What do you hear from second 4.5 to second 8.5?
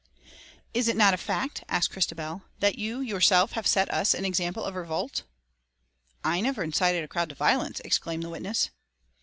of revolt?" "I never incited a crowd to violence," exclaimed the